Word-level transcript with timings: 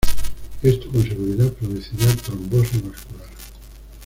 Esto 0.63 0.89
con 0.89 1.03
seguridad 1.03 1.53
producirá 1.53 2.11
trombosis 2.15 2.81
vascular. 2.89 3.29